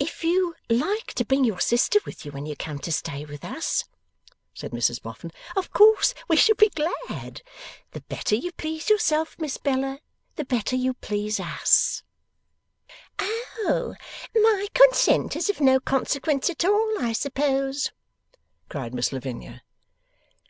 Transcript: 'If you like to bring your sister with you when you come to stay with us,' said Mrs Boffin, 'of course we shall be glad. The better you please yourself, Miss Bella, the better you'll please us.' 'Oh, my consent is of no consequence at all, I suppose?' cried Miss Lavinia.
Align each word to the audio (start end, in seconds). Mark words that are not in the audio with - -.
'If 0.00 0.24
you 0.24 0.54
like 0.70 1.12
to 1.12 1.26
bring 1.26 1.44
your 1.44 1.60
sister 1.60 1.98
with 2.06 2.24
you 2.24 2.32
when 2.32 2.46
you 2.46 2.56
come 2.56 2.78
to 2.78 2.90
stay 2.90 3.26
with 3.26 3.44
us,' 3.44 3.84
said 4.54 4.70
Mrs 4.70 5.02
Boffin, 5.02 5.30
'of 5.56 5.74
course 5.74 6.14
we 6.26 6.36
shall 6.38 6.54
be 6.54 6.70
glad. 6.70 7.42
The 7.90 8.00
better 8.08 8.34
you 8.34 8.50
please 8.52 8.88
yourself, 8.88 9.38
Miss 9.38 9.58
Bella, 9.58 10.00
the 10.36 10.46
better 10.46 10.74
you'll 10.74 10.94
please 11.02 11.38
us.' 11.38 12.02
'Oh, 13.18 13.94
my 14.34 14.68
consent 14.72 15.36
is 15.36 15.50
of 15.50 15.60
no 15.60 15.80
consequence 15.80 16.48
at 16.48 16.64
all, 16.64 16.94
I 17.00 17.12
suppose?' 17.12 17.92
cried 18.70 18.94
Miss 18.94 19.12
Lavinia. 19.12 19.64